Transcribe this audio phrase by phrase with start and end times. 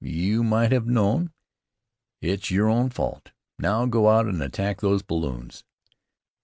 [0.03, 1.29] You might have known.
[2.23, 3.29] It's your own fault.
[3.59, 5.63] Now go out and attack those balloons.